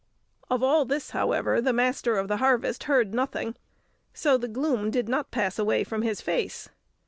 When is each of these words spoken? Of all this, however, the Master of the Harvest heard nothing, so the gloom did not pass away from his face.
Of 0.49 0.63
all 0.63 0.83
this, 0.83 1.11
however, 1.11 1.61
the 1.61 1.73
Master 1.73 2.17
of 2.17 2.27
the 2.27 2.37
Harvest 2.37 2.85
heard 2.85 3.13
nothing, 3.13 3.55
so 4.15 4.35
the 4.35 4.47
gloom 4.47 4.89
did 4.89 5.07
not 5.07 5.29
pass 5.29 5.59
away 5.59 5.83
from 5.83 6.01
his 6.01 6.21
face. 6.21 6.69